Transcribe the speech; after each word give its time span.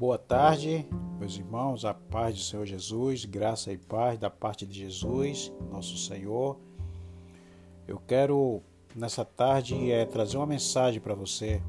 Boa 0.00 0.16
tarde, 0.16 0.86
meus 1.18 1.36
irmãos, 1.36 1.84
a 1.84 1.92
paz 1.92 2.34
do 2.34 2.40
Senhor 2.40 2.64
Jesus, 2.64 3.26
graça 3.26 3.70
e 3.70 3.76
paz 3.76 4.18
da 4.18 4.30
parte 4.30 4.64
de 4.64 4.72
Jesus, 4.72 5.52
nosso 5.70 5.98
Senhor. 5.98 6.58
Eu 7.86 7.98
quero 8.06 8.62
nessa 8.96 9.26
tarde 9.26 9.92
é 9.92 10.06
trazer 10.06 10.38
uma 10.38 10.46
mensagem 10.46 11.02
para 11.02 11.12
você. 11.12 11.60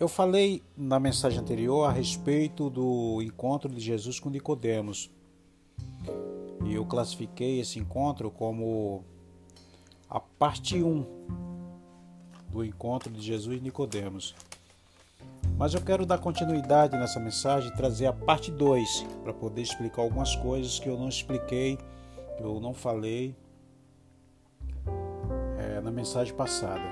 Eu 0.00 0.08
falei 0.08 0.62
na 0.74 0.98
mensagem 0.98 1.38
anterior 1.38 1.84
a 1.84 1.92
respeito 1.92 2.70
do 2.70 3.20
encontro 3.20 3.68
de 3.68 3.80
Jesus 3.80 4.18
com 4.18 4.30
Nicodemos. 4.30 5.10
E 6.64 6.72
eu 6.72 6.86
classifiquei 6.86 7.60
esse 7.60 7.78
encontro 7.78 8.30
como 8.30 9.04
a 10.08 10.18
parte 10.18 10.82
1 10.82 11.04
do 12.48 12.64
encontro 12.64 13.12
de 13.12 13.20
Jesus 13.20 13.58
e 13.58 13.60
Nicodemos. 13.60 14.34
Mas 15.58 15.74
eu 15.74 15.80
quero 15.80 16.06
dar 16.06 16.18
continuidade 16.18 16.96
nessa 16.96 17.18
mensagem 17.18 17.68
e 17.68 17.74
trazer 17.74 18.06
a 18.06 18.12
parte 18.12 18.48
2 18.48 19.04
para 19.24 19.34
poder 19.34 19.60
explicar 19.60 20.02
algumas 20.02 20.36
coisas 20.36 20.78
que 20.78 20.88
eu 20.88 20.96
não 20.96 21.08
expliquei, 21.08 21.76
que 22.36 22.44
eu 22.44 22.60
não 22.60 22.72
falei 22.72 23.34
é, 25.58 25.80
na 25.80 25.90
mensagem 25.90 26.32
passada. 26.32 26.84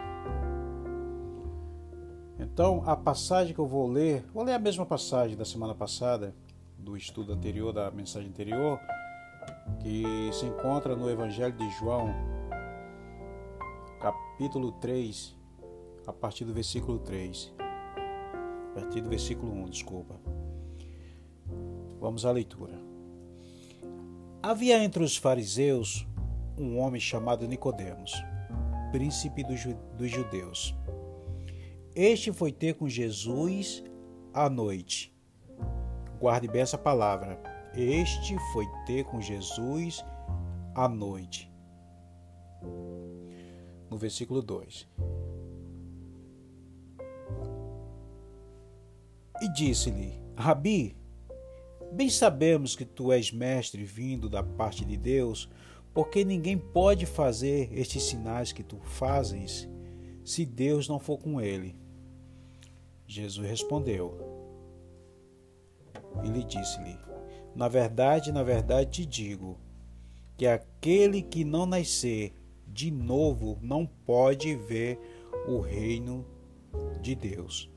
Então, 2.41 2.83
a 2.85 2.97
passagem 2.97 3.55
que 3.55 3.61
eu 3.61 3.67
vou 3.67 3.87
ler, 3.87 4.25
vou 4.35 4.43
ler 4.43 4.55
a 4.55 4.59
mesma 4.59 4.85
passagem 4.85 5.37
da 5.37 5.45
semana 5.45 5.75
passada, 5.75 6.35
do 6.77 6.97
estudo 6.97 7.33
anterior, 7.33 7.73
da 7.73 7.89
mensagem 7.93 8.29
anterior, 8.29 8.81
que 9.79 10.05
se 10.33 10.45
encontra 10.45 10.97
no 10.97 11.09
Evangelho 11.09 11.57
de 11.57 11.71
João, 11.79 12.13
capítulo 14.01 14.73
3, 14.73 15.37
a 16.05 16.13
partir 16.13 16.45
do 16.45 16.53
versículo 16.53 16.99
3 16.99 17.55
a 18.77 18.81
partir 18.81 19.01
do 19.01 19.09
versículo 19.09 19.53
1, 19.53 19.71
desculpa. 19.71 20.21
Vamos 21.99 22.27
à 22.27 22.31
leitura. 22.31 22.79
Havia 24.43 24.85
entre 24.85 25.03
os 25.03 25.17
fariseus 25.17 26.07
um 26.59 26.79
homem 26.79 27.01
chamado 27.01 27.49
Nicodemos, 27.49 28.13
príncipe 28.93 29.43
dos 29.43 30.11
judeus. 30.11 30.75
Este 31.95 32.31
foi 32.33 32.53
ter 32.53 32.75
com 32.75 32.87
Jesus 32.87 33.83
à 34.35 34.51
noite. 34.51 35.11
Guarde 36.21 36.47
bem 36.47 36.61
essa 36.61 36.77
palavra. 36.77 37.41
Este 37.75 38.37
foi 38.53 38.67
ter 38.87 39.05
com 39.05 39.23
Jesus 39.23 40.05
à 40.75 40.87
noite. 40.87 41.51
No 43.91 43.97
versículo 43.97 44.43
2. 44.43 44.87
E 49.41 49.49
disse-lhe: 49.49 50.21
Rabi, 50.37 50.97
bem 51.93 52.09
sabemos 52.09 52.75
que 52.75 52.85
tu 52.85 53.13
és 53.13 53.31
mestre 53.31 53.85
vindo 53.85 54.29
da 54.29 54.43
parte 54.43 54.85
de 54.85 54.97
Deus, 54.97 55.49
porque 55.93 56.25
ninguém 56.25 56.59
pode 56.59 57.07
fazer 57.07 57.71
estes 57.73 58.03
sinais 58.05 58.53
que 58.53 58.63
tu 58.63 58.79
fazes 58.79 59.69
se 60.25 60.45
Deus 60.45 60.89
não 60.89 60.99
for 60.99 61.19
com 61.19 61.41
ele. 61.41 61.77
Jesus 63.07 63.47
respondeu 63.47 64.19
e 66.25 66.29
lhe 66.29 66.43
disse-lhe: 66.43 66.99
Na 67.55 67.69
verdade, 67.69 68.33
na 68.33 68.43
verdade 68.43 68.91
te 68.91 69.07
digo 69.07 69.59
que 70.37 70.47
aquele 70.47 71.23
que 71.23 71.45
não 71.45 71.67
nascer 71.67 72.35
de 72.67 72.91
novo 72.91 73.59
não 73.63 73.87
pode 73.87 74.55
ver 74.55 74.99
o 75.47 75.61
reino 75.61 76.27
de 77.01 77.15
Deus. 77.15 77.71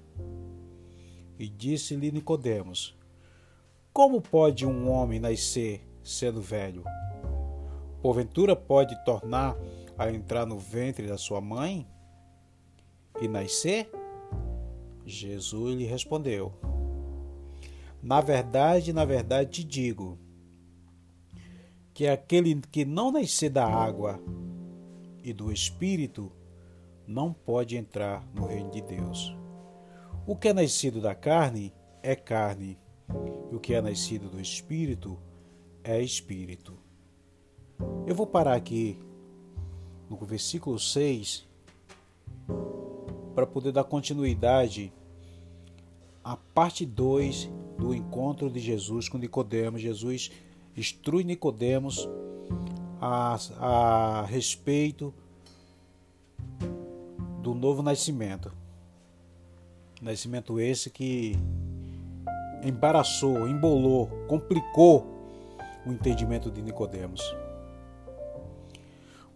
E 1.39 1.47
disse-lhe 1.47 2.11
Nicodemos: 2.11 2.93
Como 3.93 4.21
pode 4.21 4.65
um 4.65 4.91
homem 4.91 5.21
nascer 5.21 5.81
sendo 6.03 6.41
velho? 6.41 6.83
Porventura 8.01 8.57
pode 8.57 9.01
tornar 9.05 9.55
a 9.97 10.11
entrar 10.11 10.45
no 10.45 10.59
ventre 10.59 11.07
da 11.07 11.17
sua 11.17 11.39
mãe 11.39 11.87
e 13.21 13.27
nascer? 13.29 13.89
Jesus 15.05 15.77
lhe 15.77 15.85
respondeu: 15.85 16.51
Na 18.03 18.19
verdade, 18.19 18.91
na 18.91 19.05
verdade 19.05 19.49
te 19.49 19.63
digo 19.63 20.19
que 21.93 22.05
aquele 22.05 22.59
que 22.69 22.83
não 22.83 23.13
nascer 23.13 23.49
da 23.49 23.65
água 23.65 24.21
e 25.23 25.31
do 25.31 25.53
espírito 25.53 26.31
não 27.07 27.31
pode 27.33 27.77
entrar 27.77 28.25
no 28.33 28.45
reino 28.45 28.71
de 28.71 28.81
Deus. 28.81 29.38
O 30.29 30.35
que 30.35 30.49
é 30.49 30.53
nascido 30.53 31.01
da 31.01 31.15
carne 31.15 31.73
é 32.03 32.15
carne, 32.15 32.77
e 33.51 33.55
o 33.55 33.59
que 33.59 33.73
é 33.73 33.81
nascido 33.81 34.29
do 34.29 34.39
espírito 34.39 35.17
é 35.83 35.99
espírito. 36.03 36.77
Eu 38.05 38.13
vou 38.13 38.27
parar 38.27 38.53
aqui 38.53 38.99
no 40.07 40.15
versículo 40.17 40.77
6 40.77 41.47
para 43.33 43.47
poder 43.47 43.71
dar 43.71 43.85
continuidade 43.85 44.93
à 46.23 46.37
parte 46.37 46.85
2 46.85 47.49
do 47.75 47.95
encontro 47.95 48.51
de 48.51 48.59
Jesus 48.59 49.09
com 49.09 49.17
Nicodemos. 49.17 49.81
Jesus 49.81 50.29
instrui 50.77 51.23
Nicodemos 51.23 52.07
a, 53.01 53.39
a 53.59 54.25
respeito 54.27 55.11
do 57.41 57.55
novo 57.55 57.81
nascimento. 57.81 58.68
Nascimento 60.01 60.59
esse 60.59 60.89
que 60.89 61.35
embaraçou, 62.63 63.47
embolou, 63.47 64.07
complicou 64.27 65.05
o 65.85 65.91
entendimento 65.91 66.49
de 66.49 66.61
Nicodemos. 66.61 67.21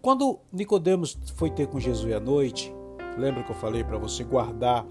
Quando 0.01 0.39
Nicodemos 0.51 1.17
foi 1.35 1.49
ter 1.49 1.67
com 1.67 1.79
Jesus 1.79 2.13
à 2.13 2.19
noite, 2.19 2.73
lembra 3.17 3.43
que 3.43 3.51
eu 3.51 3.55
falei 3.55 3.83
para 3.83 3.97
você 3.97 4.23
guardar 4.23 4.85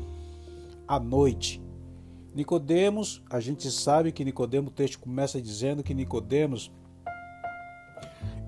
a 0.88 0.98
noite? 0.98 1.62
Nicodemos, 2.34 3.22
a 3.28 3.40
gente 3.40 3.70
sabe 3.70 4.10
que 4.10 4.24
Nicodemos, 4.24 4.70
o 4.70 4.74
texto 4.74 4.98
começa 4.98 5.40
dizendo 5.40 5.82
que 5.82 5.92
Nicodemos 5.92 6.72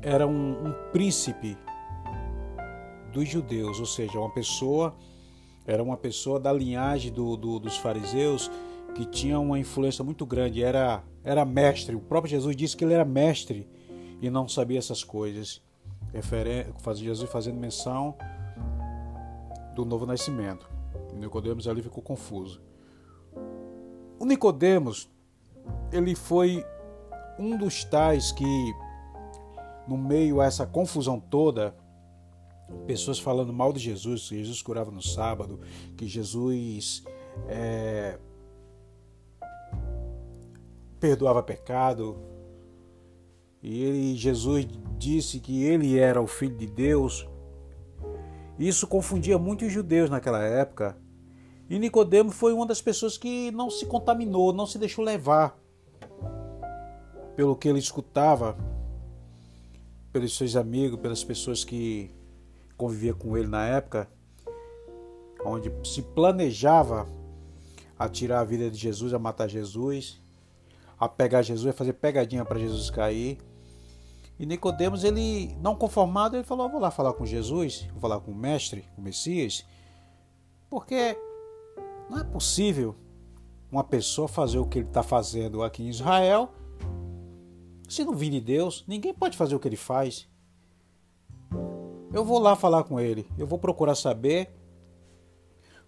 era 0.00 0.26
um, 0.26 0.68
um 0.68 0.72
príncipe 0.90 1.56
dos 3.12 3.28
judeus, 3.28 3.78
ou 3.78 3.86
seja, 3.86 4.18
uma 4.18 4.32
pessoa 4.32 4.94
era 5.66 5.82
uma 5.82 5.96
pessoa 5.96 6.38
da 6.38 6.52
linhagem 6.52 7.12
do, 7.12 7.36
do, 7.36 7.58
dos 7.58 7.76
fariseus 7.76 8.50
que 8.94 9.04
tinha 9.04 9.38
uma 9.40 9.58
influência 9.58 10.04
muito 10.04 10.24
grande, 10.24 10.62
era, 10.62 11.02
era 11.24 11.44
mestre. 11.44 11.96
O 11.96 12.00
próprio 12.00 12.30
Jesus 12.30 12.54
disse 12.54 12.76
que 12.76 12.84
ele 12.84 12.94
era 12.94 13.04
mestre 13.04 13.68
e 14.20 14.30
não 14.30 14.46
sabia 14.48 14.78
essas 14.78 15.02
coisas. 15.02 15.60
Jesus 16.94 17.28
fazendo 17.30 17.58
menção 17.58 18.14
do 19.74 19.84
novo 19.84 20.06
nascimento. 20.06 20.68
Nicodemos 21.14 21.66
ali 21.66 21.82
ficou 21.82 22.02
confuso. 22.02 22.60
O 24.18 24.24
Nicodemos, 24.24 25.10
ele 25.92 26.14
foi 26.14 26.64
um 27.38 27.56
dos 27.56 27.84
tais 27.84 28.30
que, 28.30 28.74
no 29.88 29.98
meio 29.98 30.40
a 30.40 30.46
essa 30.46 30.64
confusão 30.66 31.18
toda, 31.18 31.74
pessoas 32.86 33.18
falando 33.18 33.52
mal 33.52 33.72
de 33.72 33.80
Jesus, 33.80 34.28
que 34.28 34.38
Jesus 34.38 34.62
curava 34.62 34.90
no 34.90 35.02
sábado, 35.02 35.60
que 35.96 36.06
Jesus 36.06 37.04
é, 37.48 38.18
perdoava 41.00 41.42
pecado. 41.42 42.16
E 43.62 43.82
ele, 43.82 44.16
Jesus 44.16 44.66
disse 44.98 45.40
que 45.40 45.64
ele 45.64 45.98
era 45.98 46.20
o 46.20 46.26
filho 46.26 46.56
de 46.56 46.66
Deus. 46.66 47.26
Isso 48.58 48.86
confundia 48.86 49.38
muito 49.38 49.64
os 49.64 49.72
judeus 49.72 50.10
naquela 50.10 50.42
época. 50.42 50.96
E 51.68 51.78
Nicodemo 51.78 52.30
foi 52.30 52.52
uma 52.52 52.66
das 52.66 52.80
pessoas 52.82 53.16
que 53.16 53.50
não 53.50 53.70
se 53.70 53.86
contaminou, 53.86 54.52
não 54.52 54.66
se 54.66 54.78
deixou 54.78 55.04
levar 55.04 55.58
pelo 57.34 57.56
que 57.56 57.68
ele 57.68 57.78
escutava, 57.78 58.56
pelos 60.12 60.36
seus 60.36 60.54
amigos, 60.56 61.00
pelas 61.00 61.24
pessoas 61.24 61.64
que 61.64 62.14
convivia 62.76 63.14
com 63.14 63.36
ele 63.36 63.48
na 63.48 63.66
época, 63.66 64.08
onde 65.44 65.72
se 65.88 66.02
planejava 66.02 67.06
a 67.98 68.08
tirar 68.08 68.40
a 68.40 68.44
vida 68.44 68.70
de 68.70 68.76
Jesus, 68.76 69.14
a 69.14 69.18
matar 69.18 69.48
Jesus, 69.48 70.20
a 70.98 71.08
pegar 71.08 71.42
Jesus, 71.42 71.68
a 71.68 71.76
fazer 71.76 71.94
pegadinha 71.94 72.44
para 72.44 72.58
Jesus 72.58 72.90
cair. 72.90 73.38
E 74.38 74.46
Nicodemos, 74.46 75.04
ele 75.04 75.54
não 75.60 75.76
conformado, 75.76 76.36
ele 76.36 76.44
falou: 76.44 76.68
"Vou 76.68 76.80
lá 76.80 76.90
falar 76.90 77.12
com 77.12 77.24
Jesus, 77.24 77.86
vou 77.92 78.00
falar 78.00 78.20
com 78.20 78.32
o 78.32 78.34
mestre, 78.34 78.82
com 78.94 79.00
o 79.00 79.04
Messias, 79.04 79.64
porque 80.68 81.16
não 82.10 82.18
é 82.18 82.24
possível 82.24 82.96
uma 83.70 83.84
pessoa 83.84 84.26
fazer 84.26 84.58
o 84.58 84.66
que 84.66 84.80
ele 84.80 84.88
está 84.88 85.02
fazendo 85.02 85.62
aqui 85.62 85.82
em 85.82 85.88
Israel 85.88 86.52
se 87.88 88.04
não 88.04 88.14
vir 88.14 88.30
de 88.30 88.40
Deus. 88.40 88.84
Ninguém 88.86 89.14
pode 89.14 89.36
fazer 89.36 89.54
o 89.54 89.60
que 89.60 89.68
ele 89.68 89.76
faz. 89.76 90.28
Eu 92.14 92.24
vou 92.24 92.38
lá 92.38 92.54
falar 92.54 92.84
com 92.84 93.00
ele. 93.00 93.26
Eu 93.36 93.44
vou 93.44 93.58
procurar 93.58 93.96
saber 93.96 94.48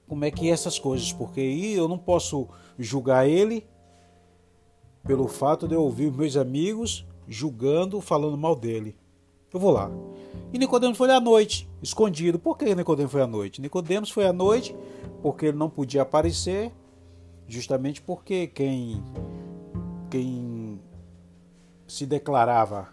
como 0.09 0.25
é 0.25 0.31
que 0.31 0.49
é 0.49 0.53
essas 0.53 0.77
coisas, 0.77 1.13
porque 1.13 1.41
aí 1.41 1.75
eu 1.75 1.87
não 1.87 1.97
posso 1.97 2.49
julgar 2.77 3.29
ele 3.29 3.65
pelo 5.05 5.29
fato 5.29 5.69
de 5.69 5.75
eu 5.77 5.83
ouvir 5.83 6.11
meus 6.11 6.37
amigos 6.37 7.07
julgando, 7.29 8.01
falando 8.01 8.37
mal 8.37 8.57
dele. 8.57 8.97
Eu 9.55 9.61
vou 9.61 9.71
lá. 9.71 9.89
E 10.53 10.59
Nicodemos 10.59 10.99
foi 10.99 11.09
à 11.13 11.21
noite, 11.21 11.71
escondido. 11.81 12.41
Por 12.41 12.59
que 12.59 12.75
Nicodemos 12.75 13.13
foi 13.13 13.23
à 13.23 13.27
noite? 13.29 13.61
Nicodemos 13.61 14.11
foi 14.11 14.27
à 14.27 14.33
noite 14.33 14.75
porque 15.23 15.47
ele 15.47 15.57
não 15.57 15.71
podia 15.71 16.03
aparecer, 16.03 16.73
justamente 17.47 18.03
porque 18.03 18.49
quem 18.49 19.01
quem 20.11 20.81
se 21.87 22.05
declarava 22.05 22.89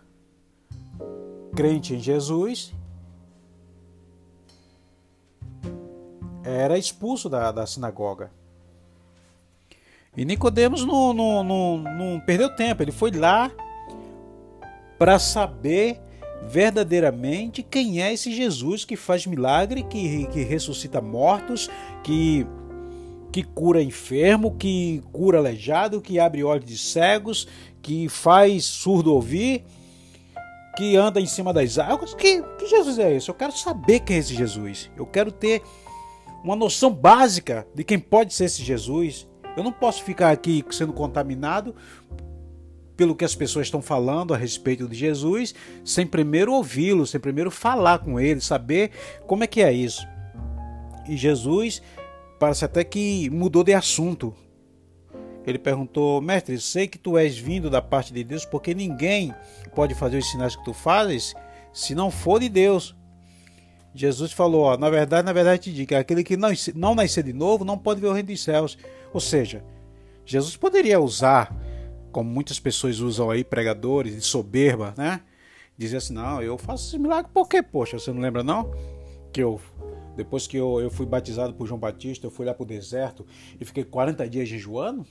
crente 1.56 1.95
em 1.95 2.00
Jesus 2.00 2.75
era 6.43 6.77
expulso 6.77 7.29
da, 7.29 7.51
da 7.51 7.65
sinagoga. 7.65 8.31
E 10.15 10.23
Nicodemos 10.25 10.85
não, 10.85 11.13
não, 11.13 11.43
não, 11.43 11.77
não 11.77 12.19
perdeu 12.19 12.55
tempo, 12.55 12.83
ele 12.83 12.91
foi 12.91 13.11
lá 13.11 13.51
para 14.99 15.17
saber 15.17 15.99
verdadeiramente 16.43 17.63
quem 17.63 18.01
é 18.01 18.13
esse 18.13 18.31
Jesus 18.31 18.85
que 18.85 18.95
faz 18.95 19.25
milagre, 19.25 19.83
que, 19.83 20.27
que 20.27 20.43
ressuscita 20.43 21.01
mortos, 21.01 21.69
que, 22.03 22.45
que 23.31 23.43
cura 23.43 23.81
enfermo, 23.81 24.55
que 24.55 25.01
cura 25.11 25.39
aleijado, 25.39 26.01
que 26.01 26.19
abre 26.19 26.43
olhos 26.43 26.65
de 26.65 26.77
cegos, 26.77 27.47
que 27.81 28.07
faz 28.07 28.65
surdo 28.65 29.13
ouvir, 29.13 29.63
que 30.75 30.95
anda 30.95 31.19
em 31.19 31.25
cima 31.25 31.51
das 31.51 31.79
águas. 31.79 32.13
Que, 32.13 32.41
que 32.59 32.67
Jesus 32.67 32.99
é 32.99 33.15
esse? 33.15 33.29
Eu 33.29 33.35
quero 33.35 33.51
saber 33.53 34.01
quem 34.01 34.17
é 34.17 34.19
esse 34.19 34.35
Jesus. 34.35 34.91
Eu 34.95 35.05
quero 35.05 35.31
ter 35.31 35.61
uma 36.43 36.55
noção 36.55 36.91
básica 36.91 37.65
de 37.73 37.83
quem 37.83 37.97
pode 37.97 38.33
ser 38.33 38.45
esse 38.45 38.63
Jesus. 38.63 39.27
Eu 39.55 39.63
não 39.63 39.71
posso 39.71 40.03
ficar 40.03 40.31
aqui 40.31 40.63
sendo 40.71 40.91
contaminado 40.91 41.75
pelo 42.97 43.15
que 43.15 43.25
as 43.25 43.33
pessoas 43.33 43.67
estão 43.67 43.81
falando 43.81 44.33
a 44.33 44.37
respeito 44.37 44.87
de 44.87 44.95
Jesus, 44.95 45.53
sem 45.83 46.05
primeiro 46.05 46.53
ouvi-lo, 46.53 47.07
sem 47.07 47.19
primeiro 47.19 47.49
falar 47.49 47.99
com 47.99 48.19
ele, 48.19 48.41
saber 48.41 48.91
como 49.25 49.43
é 49.43 49.47
que 49.47 49.61
é 49.61 49.71
isso. 49.71 50.05
E 51.07 51.17
Jesus 51.17 51.81
parece 52.39 52.65
até 52.65 52.83
que 52.83 53.29
mudou 53.29 53.63
de 53.63 53.73
assunto. 53.73 54.35
Ele 55.45 55.57
perguntou: 55.57 56.21
Mestre, 56.21 56.59
sei 56.59 56.87
que 56.87 56.97
tu 56.97 57.17
és 57.17 57.37
vindo 57.37 57.69
da 57.69 57.81
parte 57.81 58.13
de 58.13 58.23
Deus, 58.23 58.45
porque 58.45 58.73
ninguém 58.73 59.33
pode 59.75 59.93
fazer 59.95 60.17
os 60.17 60.29
sinais 60.29 60.55
que 60.55 60.63
tu 60.63 60.73
fazes 60.73 61.33
se 61.73 61.95
não 61.95 62.11
for 62.11 62.39
de 62.39 62.47
Deus. 62.47 62.95
Jesus 63.93 64.31
falou: 64.31 64.63
ó, 64.63 64.77
na 64.77 64.89
verdade, 64.89 65.25
na 65.25 65.33
verdade 65.33 65.63
te 65.63 65.73
digo 65.73 65.89
que 65.89 65.95
aquele 65.95 66.23
que 66.23 66.35
não, 66.35 66.49
não 66.75 66.95
nascer 66.95 67.23
de 67.23 67.33
novo 67.33 67.63
não 67.63 67.77
pode 67.77 68.01
ver 68.01 68.07
o 68.07 68.13
reino 68.13 68.29
dos 68.29 68.43
céus. 68.43 68.77
Ou 69.13 69.19
seja, 69.19 69.63
Jesus 70.25 70.55
poderia 70.57 70.99
usar, 70.99 71.55
como 72.11 72.29
muitas 72.29 72.59
pessoas 72.59 72.99
usam 72.99 73.29
aí, 73.29 73.43
pregadores 73.43 74.15
de 74.15 74.21
soberba, 74.21 74.93
né? 74.97 75.21
Dizer 75.77 75.97
assim: 75.97 76.13
não, 76.13 76.41
eu 76.41 76.57
faço 76.57 76.87
esse 76.87 76.97
milagre 76.97 77.29
porque, 77.33 77.61
poxa, 77.61 77.99
você 77.99 78.11
não 78.11 78.21
lembra 78.21 78.43
não? 78.43 78.71
Que 79.31 79.41
eu, 79.41 79.59
depois 80.15 80.47
que 80.47 80.57
eu, 80.57 80.81
eu 80.81 80.89
fui 80.89 81.05
batizado 81.05 81.53
por 81.53 81.67
João 81.67 81.79
Batista, 81.79 82.25
eu 82.25 82.31
fui 82.31 82.45
lá 82.45 82.53
para 82.53 82.63
o 82.63 82.67
deserto 82.67 83.25
e 83.59 83.65
fiquei 83.65 83.83
40 83.83 84.27
dias 84.27 84.47
jejuando 84.49 85.05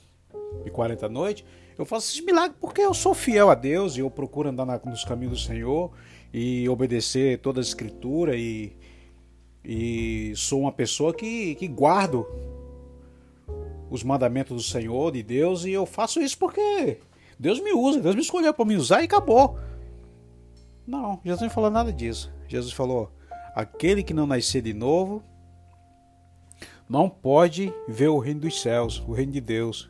e 0.65 0.69
40 0.69 1.07
noites. 1.09 1.45
Eu 1.77 1.85
faço 1.85 2.11
esse 2.11 2.23
milagre 2.23 2.55
porque 2.59 2.81
eu 2.81 2.93
sou 2.93 3.13
fiel 3.13 3.49
a 3.49 3.55
Deus 3.55 3.97
e 3.97 3.99
eu 3.99 4.09
procuro 4.09 4.49
andar 4.49 4.65
na, 4.65 4.79
nos 4.85 5.03
caminhos 5.03 5.39
do 5.39 5.43
Senhor 5.45 5.91
e 6.33 6.67
obedecer 6.67 7.37
toda 7.39 7.59
a 7.59 7.61
escritura 7.61 8.35
e, 8.35 8.75
e 9.63 10.33
sou 10.35 10.61
uma 10.61 10.71
pessoa 10.71 11.13
que, 11.13 11.53
que 11.55 11.67
guardo 11.67 12.25
os 13.89 14.03
mandamentos 14.03 14.57
do 14.57 14.63
Senhor, 14.63 15.11
de 15.11 15.21
Deus, 15.21 15.65
e 15.65 15.71
eu 15.71 15.85
faço 15.85 16.19
isso 16.19 16.37
porque 16.39 16.97
Deus 17.37 17.59
me 17.59 17.71
usa, 17.71 18.01
Deus 18.01 18.15
me 18.15 18.21
escolheu 18.21 18.51
para 18.51 18.65
me 18.65 18.75
usar 18.75 19.01
e 19.01 19.05
acabou. 19.05 19.59
Não, 20.87 21.21
Jesus 21.23 21.41
não 21.43 21.49
falou 21.49 21.69
nada 21.69 21.93
disso. 21.93 22.33
Jesus 22.47 22.73
falou: 22.73 23.11
aquele 23.53 24.01
que 24.01 24.13
não 24.13 24.25
nascer 24.25 24.61
de 24.61 24.73
novo 24.73 25.23
não 26.89 27.09
pode 27.09 27.73
ver 27.87 28.07
o 28.07 28.17
reino 28.17 28.41
dos 28.41 28.61
céus, 28.61 29.03
o 29.07 29.13
reino 29.13 29.31
de 29.31 29.41
Deus. 29.41 29.89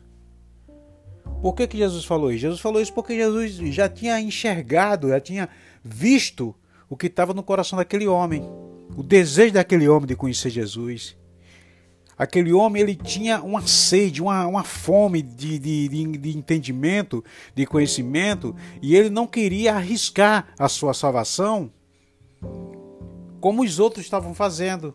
Por 1.44 1.54
que, 1.54 1.66
que 1.66 1.76
Jesus 1.76 2.06
falou 2.06 2.32
isso? 2.32 2.40
Jesus 2.40 2.58
falou 2.58 2.80
isso 2.80 2.94
porque 2.94 3.14
Jesus 3.14 3.56
já 3.74 3.86
tinha 3.86 4.18
enxergado, 4.18 5.10
já 5.10 5.20
tinha 5.20 5.46
visto 5.84 6.54
o 6.88 6.96
que 6.96 7.06
estava 7.06 7.34
no 7.34 7.42
coração 7.42 7.76
daquele 7.76 8.06
homem, 8.06 8.42
o 8.96 9.02
desejo 9.02 9.52
daquele 9.52 9.86
homem 9.86 10.06
de 10.06 10.16
conhecer 10.16 10.48
Jesus. 10.48 11.14
Aquele 12.16 12.50
homem 12.50 12.80
ele 12.80 12.94
tinha 12.96 13.42
uma 13.42 13.60
sede, 13.60 14.22
uma, 14.22 14.46
uma 14.46 14.64
fome 14.64 15.20
de, 15.20 15.58
de, 15.58 15.86
de, 15.86 16.16
de 16.16 16.38
entendimento, 16.38 17.22
de 17.54 17.66
conhecimento, 17.66 18.56
e 18.80 18.96
ele 18.96 19.10
não 19.10 19.26
queria 19.26 19.74
arriscar 19.74 20.46
a 20.58 20.66
sua 20.66 20.94
salvação 20.94 21.70
como 23.38 23.62
os 23.62 23.78
outros 23.78 24.06
estavam 24.06 24.32
fazendo 24.32 24.94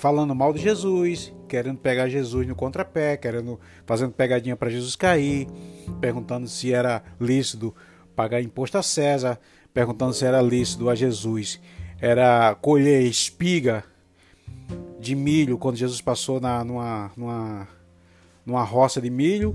falando 0.00 0.34
mal 0.34 0.52
de 0.52 0.60
Jesus, 0.60 1.32
querendo 1.46 1.78
pegar 1.78 2.08
Jesus 2.08 2.46
no 2.46 2.54
contrapé, 2.54 3.16
querendo 3.16 3.60
fazendo 3.86 4.12
pegadinha 4.12 4.56
para 4.56 4.70
Jesus 4.70 4.96
cair, 4.96 5.46
perguntando 6.00 6.48
se 6.48 6.72
era 6.72 7.02
lícito 7.20 7.74
pagar 8.16 8.40
imposto 8.40 8.78
a 8.78 8.82
César, 8.82 9.38
perguntando 9.72 10.12
se 10.12 10.24
era 10.24 10.42
lícito 10.42 10.88
a 10.88 10.94
Jesus 10.94 11.60
era 12.00 12.54
colher 12.54 13.02
espiga 13.02 13.84
de 14.98 15.14
milho 15.14 15.58
quando 15.58 15.76
Jesus 15.76 16.00
passou 16.00 16.40
na, 16.40 16.64
numa, 16.64 17.10
numa, 17.16 17.68
numa 18.44 18.64
roça 18.64 19.00
de 19.00 19.10
milho. 19.10 19.54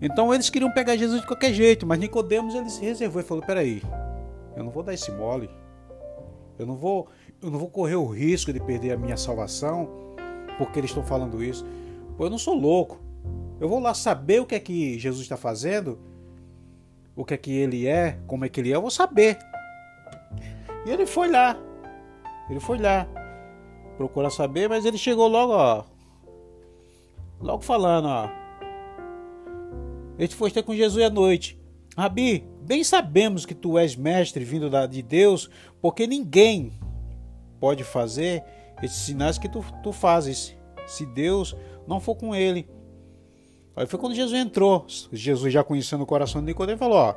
Então 0.00 0.32
eles 0.32 0.50
queriam 0.50 0.72
pegar 0.72 0.96
Jesus 0.96 1.20
de 1.20 1.26
qualquer 1.26 1.52
jeito, 1.52 1.86
mas 1.86 1.98
Nicodemos 1.98 2.54
ele 2.54 2.70
se 2.70 2.82
reservou 2.84 3.20
e 3.20 3.24
falou: 3.24 3.44
peraí, 3.44 3.82
eu 4.56 4.62
não 4.62 4.70
vou 4.70 4.82
dar 4.82 4.94
esse 4.94 5.10
mole. 5.10 5.50
Eu 6.56 6.66
não 6.66 6.76
vou, 6.76 7.08
eu 7.44 7.50
não 7.50 7.58
vou 7.58 7.68
correr 7.68 7.96
o 7.96 8.06
risco 8.06 8.52
de 8.52 8.58
perder 8.58 8.92
a 8.92 8.96
minha 8.96 9.18
salvação 9.18 9.88
porque 10.56 10.78
eles 10.78 10.90
estão 10.90 11.04
falando 11.04 11.42
isso. 11.42 11.66
Pô, 12.16 12.24
eu 12.24 12.30
não 12.30 12.38
sou 12.38 12.54
louco. 12.54 12.98
Eu 13.60 13.68
vou 13.68 13.80
lá 13.80 13.92
saber 13.92 14.40
o 14.40 14.46
que 14.46 14.54
é 14.54 14.60
que 14.60 14.98
Jesus 14.98 15.22
está 15.22 15.36
fazendo, 15.36 15.98
o 17.14 17.24
que 17.24 17.34
é 17.34 17.36
que 17.36 17.52
ele 17.52 17.86
é, 17.86 18.18
como 18.26 18.44
é 18.44 18.48
que 18.48 18.60
ele 18.60 18.72
é, 18.72 18.76
eu 18.76 18.80
vou 18.80 18.90
saber. 18.90 19.38
E 20.86 20.90
ele 20.90 21.06
foi 21.06 21.30
lá. 21.30 21.56
Ele 22.48 22.60
foi 22.60 22.78
lá 22.78 23.06
procurar 23.96 24.30
saber, 24.30 24.68
mas 24.68 24.84
ele 24.84 24.98
chegou 24.98 25.28
logo, 25.28 25.52
ó. 25.52 25.84
Logo 27.40 27.62
falando, 27.62 28.06
ó. 28.06 28.28
Foi 30.30 30.50
ter 30.50 30.62
com 30.62 30.74
Jesus 30.74 31.04
à 31.04 31.10
noite. 31.10 31.58
Rabi, 31.96 32.46
bem 32.62 32.82
sabemos 32.82 33.44
que 33.44 33.54
tu 33.54 33.78
és 33.78 33.94
mestre 33.94 34.44
vindo 34.44 34.70
de 34.88 35.02
Deus, 35.02 35.50
porque 35.80 36.06
ninguém 36.06 36.72
pode 37.64 37.82
fazer 37.82 38.44
esses 38.82 38.98
sinais 38.98 39.38
que 39.38 39.48
tu, 39.48 39.64
tu 39.82 39.90
fazes, 39.90 40.54
se 40.86 41.06
Deus 41.06 41.56
não 41.88 41.98
for 41.98 42.14
com 42.14 42.34
ele. 42.34 42.68
Aí 43.74 43.86
foi 43.86 43.98
quando 43.98 44.14
Jesus 44.14 44.38
entrou. 44.38 44.84
Jesus 45.10 45.50
já 45.50 45.64
conhecendo 45.64 46.04
o 46.04 46.06
coração 46.06 46.42
de 46.42 46.48
Nicodemo 46.48 46.78
falou: 46.78 46.98
ó, 46.98 47.14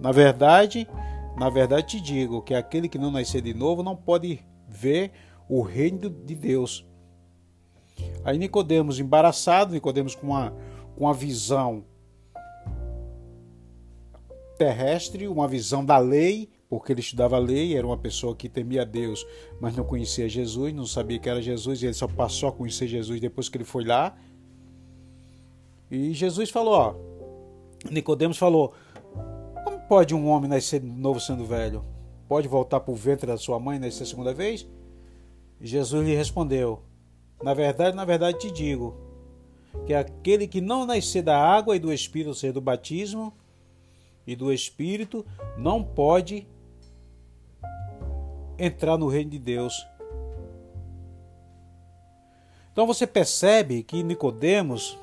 na 0.00 0.10
verdade, 0.10 0.88
na 1.36 1.50
verdade 1.50 1.88
te 1.88 2.00
digo 2.00 2.40
que 2.40 2.54
aquele 2.54 2.88
que 2.88 2.96
não 2.96 3.10
nascer 3.10 3.42
de 3.42 3.52
novo 3.52 3.82
não 3.82 3.94
pode 3.94 4.42
ver 4.66 5.12
o 5.46 5.60
reino 5.60 6.08
de 6.08 6.34
Deus. 6.34 6.86
Aí 8.24 8.38
Nicodemos 8.38 8.98
embaraçado, 8.98 9.74
Nicodemos 9.74 10.14
com 10.14 10.28
uma, 10.28 10.54
com 10.96 11.04
uma 11.04 11.12
visão 11.12 11.84
terrestre, 14.56 15.28
uma 15.28 15.46
visão 15.46 15.84
da 15.84 15.98
lei, 15.98 16.48
porque 16.70 16.92
ele 16.92 17.00
estudava 17.00 17.36
a 17.36 17.38
lei, 17.40 17.76
era 17.76 17.86
uma 17.86 17.98
pessoa 17.98 18.34
que 18.34 18.48
temia 18.48 18.86
Deus, 18.86 19.26
mas 19.60 19.76
não 19.76 19.84
conhecia 19.84 20.28
Jesus, 20.28 20.72
não 20.72 20.86
sabia 20.86 21.18
que 21.18 21.28
era 21.28 21.42
Jesus, 21.42 21.82
e 21.82 21.86
ele 21.86 21.94
só 21.94 22.06
passou 22.08 22.48
a 22.48 22.52
conhecer 22.52 22.86
Jesus 22.86 23.20
depois 23.20 23.48
que 23.48 23.58
ele 23.58 23.64
foi 23.64 23.84
lá. 23.84 24.16
E 25.90 26.14
Jesus 26.14 26.48
falou, 26.48 26.74
ó, 26.74 27.10
Nicodemos 27.88 28.36
falou: 28.36 28.74
Como 29.64 29.80
pode 29.88 30.14
um 30.14 30.28
homem 30.28 30.50
nascer 30.50 30.82
novo 30.82 31.18
sendo 31.18 31.44
velho? 31.44 31.84
Pode 32.28 32.46
voltar 32.46 32.80
para 32.80 32.92
o 32.92 32.96
ventre 32.96 33.26
da 33.26 33.36
sua 33.36 33.58
mãe 33.58 33.76
e 33.76 33.80
nascer 33.80 34.02
a 34.02 34.06
segunda 34.06 34.34
vez? 34.34 34.66
Jesus 35.60 36.06
lhe 36.06 36.14
respondeu: 36.14 36.82
Na 37.42 37.54
verdade, 37.54 37.96
na 37.96 38.04
verdade 38.04 38.38
te 38.38 38.50
digo, 38.50 38.94
que 39.86 39.94
aquele 39.94 40.46
que 40.46 40.60
não 40.60 40.84
nascer 40.84 41.22
da 41.22 41.38
água 41.38 41.74
e 41.74 41.78
do 41.78 41.92
Espírito, 41.92 42.28
ou 42.28 42.34
seja, 42.34 42.52
do 42.52 42.60
batismo, 42.60 43.32
e 44.26 44.36
do 44.36 44.52
Espírito 44.52 45.24
não 45.56 45.82
pode 45.82 46.46
entrar 48.60 48.96
no 48.96 49.08
reino 49.08 49.30
de 49.30 49.38
Deus. 49.38 49.86
Então 52.72 52.86
você 52.86 53.06
percebe 53.06 53.82
que 53.82 54.02
Nicodemos 54.02 54.98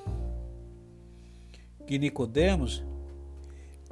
que 1.86 1.98
Nicodemos 1.98 2.84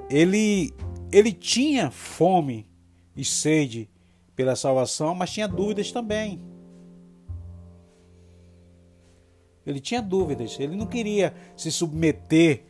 ele 0.09 0.73
ele 1.11 1.31
tinha 1.31 1.91
fome 1.91 2.67
e 3.15 3.23
sede 3.23 3.89
pela 4.35 4.55
salvação, 4.55 5.15
mas 5.15 5.31
tinha 5.31 5.47
dúvidas 5.47 5.91
também. 5.91 6.41
Ele 9.65 9.79
tinha 9.79 10.01
dúvidas, 10.01 10.59
ele 10.59 10.75
não 10.75 10.85
queria 10.85 11.33
se 11.55 11.71
submeter 11.71 12.65